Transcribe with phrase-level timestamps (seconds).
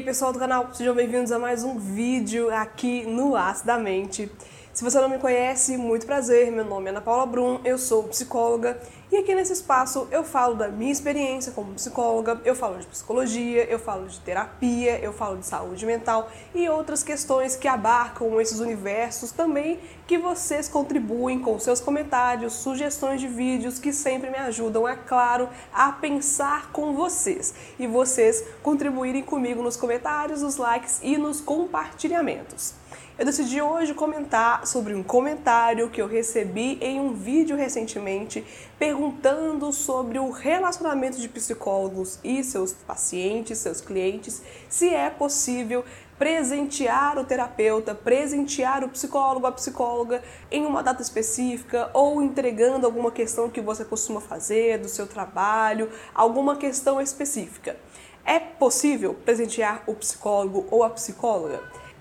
[0.00, 4.30] aí pessoal do canal, sejam bem-vindos a mais um vídeo aqui no Aço da Mente.
[4.72, 8.04] Se você não me conhece, muito prazer, meu nome é Ana Paula Brum, eu sou
[8.04, 8.80] psicóloga.
[9.10, 13.64] E aqui nesse espaço eu falo da minha experiência como psicóloga, eu falo de psicologia,
[13.64, 18.60] eu falo de terapia, eu falo de saúde mental e outras questões que abarcam esses
[18.60, 24.86] universos também que vocês contribuem com seus comentários, sugestões de vídeos que sempre me ajudam,
[24.86, 27.52] é claro, a pensar com vocês.
[27.76, 32.78] E vocês contribuírem comigo nos comentários, nos likes e nos compartilhamentos.
[33.20, 38.42] Eu decidi hoje comentar sobre um comentário que eu recebi em um vídeo recentemente
[38.78, 45.84] perguntando sobre o relacionamento de psicólogos e seus pacientes, seus clientes, se é possível
[46.18, 53.10] presentear o terapeuta, presentear o psicólogo, a psicóloga em uma data específica ou entregando alguma
[53.10, 57.76] questão que você costuma fazer do seu trabalho, alguma questão específica.
[58.24, 61.60] É possível presentear o psicólogo ou a psicóloga?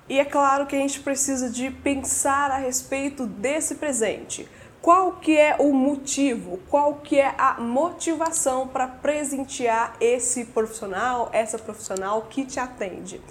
[0.09, 4.49] E é claro que a gente precisa de pensar a respeito desse presente.
[4.81, 6.59] Qual que é o motivo?
[6.67, 13.21] Qual que é a motivação para presentear esse profissional, essa profissional que te atende?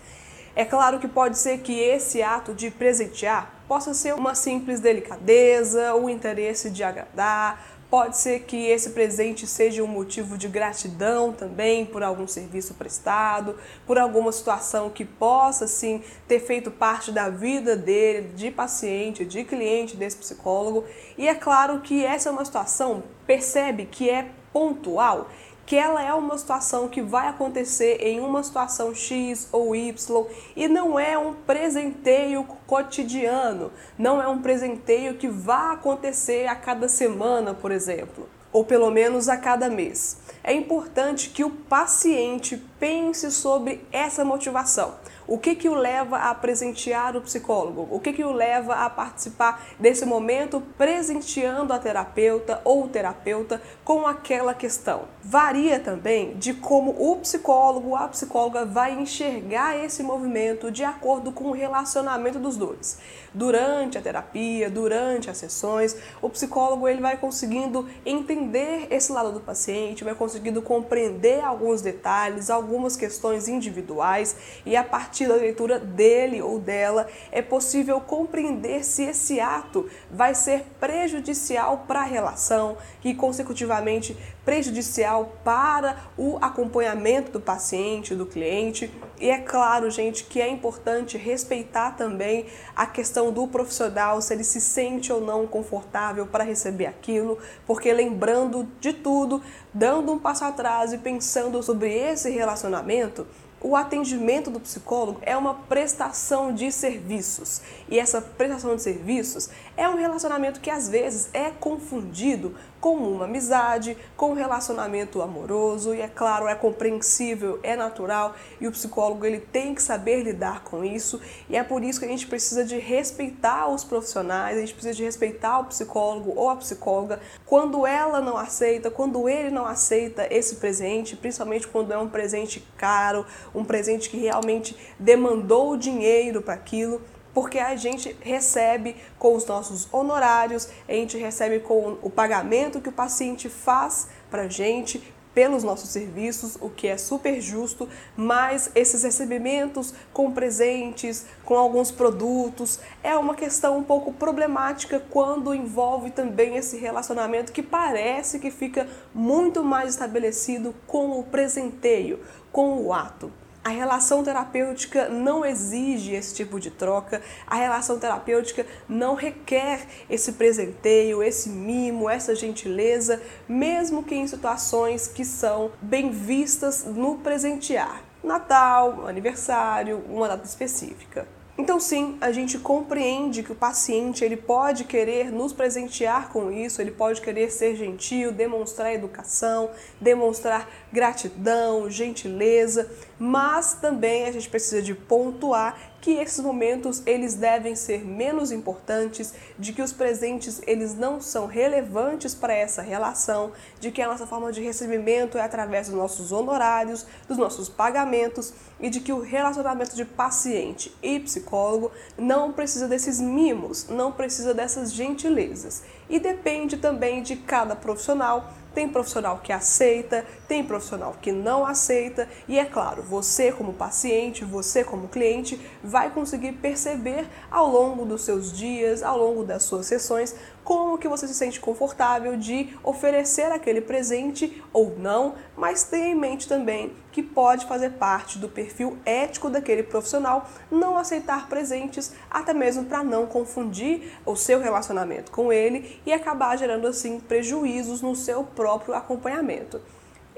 [0.54, 5.94] É claro que pode ser que esse ato de presentear possa ser uma simples delicadeza,
[5.96, 11.86] o interesse de agradar, Pode ser que esse presente seja um motivo de gratidão também
[11.86, 17.74] por algum serviço prestado, por alguma situação que possa sim ter feito parte da vida
[17.74, 20.84] dele, de paciente, de cliente desse psicólogo.
[21.16, 25.30] E é claro que essa é uma situação, percebe que é pontual
[25.68, 30.66] que ela é uma situação que vai acontecer em uma situação X ou Y e
[30.66, 37.52] não é um presenteio cotidiano, não é um presenteio que vai acontecer a cada semana,
[37.52, 40.16] por exemplo, ou pelo menos a cada mês.
[40.42, 44.94] É importante que o paciente pense sobre essa motivação.
[45.28, 47.86] O que, que o leva a presentear o psicólogo?
[47.90, 53.60] O que, que o leva a participar desse momento presenteando a terapeuta ou o terapeuta
[53.84, 55.02] com aquela questão?
[55.22, 61.50] Varia também de como o psicólogo, a psicóloga vai enxergar esse movimento de acordo com
[61.50, 62.98] o relacionamento dos dois.
[63.34, 69.40] Durante a terapia, durante as sessões, o psicólogo ele vai conseguindo entender esse lado do
[69.40, 75.78] paciente, vai conseguindo compreender alguns detalhes, algumas questões individuais e a partir partir da leitura
[75.80, 82.76] dele ou dela, é possível compreender se esse ato vai ser prejudicial para a relação
[83.04, 88.90] e, consecutivamente, prejudicial para o acompanhamento do paciente, do cliente.
[89.20, 92.46] E é claro, gente, que é importante respeitar também
[92.76, 97.92] a questão do profissional, se ele se sente ou não confortável para receber aquilo, porque
[97.92, 99.42] lembrando de tudo,
[99.74, 103.26] dando um passo atrás e pensando sobre esse relacionamento,
[103.60, 107.60] o atendimento do psicólogo é uma prestação de serviços.
[107.88, 113.24] E essa prestação de serviços é um relacionamento que às vezes é confundido com uma
[113.24, 119.24] amizade, com um relacionamento amoroso e é claro, é compreensível, é natural e o psicólogo
[119.24, 122.64] ele tem que saber lidar com isso e é por isso que a gente precisa
[122.64, 127.20] de respeitar os profissionais, a gente precisa de respeitar o psicólogo ou a psicóloga.
[127.44, 132.64] Quando ela não aceita, quando ele não aceita esse presente, principalmente quando é um presente
[132.76, 137.00] caro, um presente que realmente demandou dinheiro para aquilo
[137.32, 142.88] porque a gente recebe com os nossos honorários, a gente recebe com o pagamento que
[142.88, 145.02] o paciente faz para a gente
[145.38, 151.92] pelos nossos serviços, o que é super justo, mas esses recebimentos com presentes, com alguns
[151.92, 158.50] produtos, é uma questão um pouco problemática quando envolve também esse relacionamento que parece que
[158.50, 162.18] fica muito mais estabelecido com o presenteio,
[162.50, 163.30] com o ato.
[163.64, 170.32] A relação terapêutica não exige esse tipo de troca, a relação terapêutica não requer esse
[170.32, 178.02] presenteio, esse mimo, essa gentileza, mesmo que em situações que são bem vistas no presentear.
[178.22, 181.26] Natal, aniversário, uma data específica.
[181.60, 186.80] Então sim, a gente compreende que o paciente ele pode querer nos presentear com isso,
[186.80, 189.68] ele pode querer ser gentil, demonstrar educação,
[190.00, 192.88] demonstrar gratidão, gentileza,
[193.18, 199.34] mas também a gente precisa de pontuar que esses momentos eles devem ser menos importantes,
[199.58, 204.26] de que os presentes eles não são relevantes para essa relação, de que a nossa
[204.26, 209.20] forma de recebimento é através dos nossos honorários, dos nossos pagamentos e de que o
[209.20, 215.82] relacionamento de paciente e psicólogo não precisa desses mimos, não precisa dessas gentilezas.
[216.08, 222.28] e depende também de cada profissional tem profissional que aceita, tem profissional que não aceita,
[222.46, 228.22] e é claro, você como paciente, você como cliente, vai conseguir perceber ao longo dos
[228.22, 230.34] seus dias, ao longo das suas sessões,
[230.64, 236.14] como que você se sente confortável de oferecer aquele presente ou não, mas tenha em
[236.14, 242.52] mente também que pode fazer parte do perfil ético daquele profissional não aceitar presentes, até
[242.52, 248.14] mesmo para não confundir o seu relacionamento com ele e acabar gerando assim prejuízos no
[248.14, 249.80] seu próprio acompanhamento.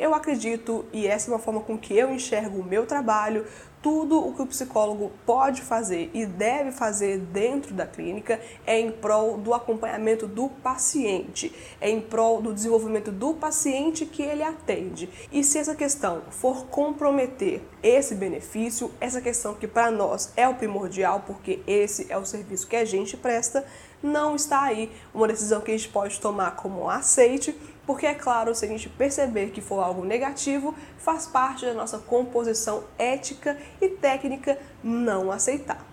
[0.00, 3.44] Eu acredito, e essa é uma forma com que eu enxergo o meu trabalho,
[3.82, 8.90] tudo o que o psicólogo pode fazer e deve fazer dentro da clínica é em
[8.90, 15.06] prol do acompanhamento do paciente, é em prol do desenvolvimento do paciente que ele atende.
[15.30, 20.54] E se essa questão for comprometer esse benefício, essa questão que para nós é o
[20.54, 23.66] primordial, porque esse é o serviço que a gente presta,
[24.02, 27.54] não está aí uma decisão que a gente pode tomar como aceite
[27.90, 31.98] porque é claro, se a gente perceber que for algo negativo, faz parte da nossa
[31.98, 35.89] composição ética e técnica não aceitar.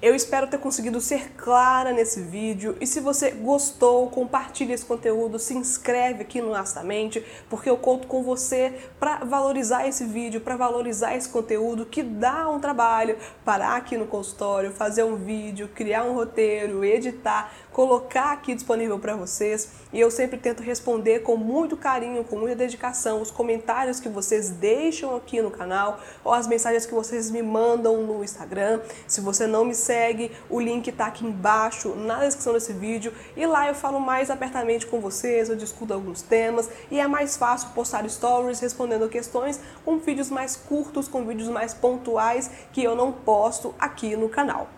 [0.00, 5.40] Eu espero ter conseguido ser clara nesse vídeo e se você gostou, compartilhe esse conteúdo,
[5.40, 10.56] se inscreve aqui no Astamente, porque eu conto com você para valorizar esse vídeo, para
[10.56, 16.04] valorizar esse conteúdo que dá um trabalho, parar aqui no consultório, fazer um vídeo, criar
[16.04, 21.76] um roteiro, editar, colocar aqui disponível para vocês e eu sempre tento responder com muito
[21.76, 26.86] carinho, com muita dedicação os comentários que vocês deixam aqui no canal ou as mensagens
[26.86, 28.80] que vocês me mandam no Instagram.
[29.08, 33.46] Se você não me segue, o link está aqui embaixo na descrição desse vídeo e
[33.46, 37.70] lá eu falo mais abertamente com vocês, eu discuto alguns temas e é mais fácil
[37.70, 43.10] postar stories respondendo questões com vídeos mais curtos, com vídeos mais pontuais que eu não
[43.12, 44.68] posto aqui no canal.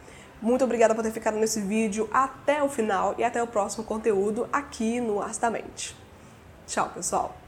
[0.41, 4.49] Muito obrigada por ter ficado nesse vídeo até o final e até o próximo conteúdo
[4.53, 5.97] aqui no Astamente.
[6.67, 7.40] Tchau, pessoal!